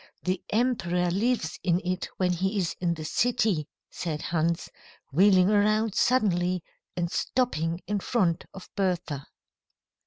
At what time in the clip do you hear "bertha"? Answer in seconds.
8.75-9.27